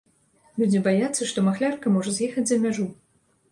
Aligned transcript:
Людзі 0.61 0.81
баяцца, 0.87 1.27
што 1.33 1.45
махлярка 1.49 1.95
можа 1.99 2.17
з'ехаць 2.19 2.49
за 2.55 2.61
мяжу. 2.67 2.91